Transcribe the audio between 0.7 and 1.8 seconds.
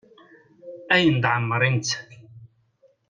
Ayen d-ɛemmer i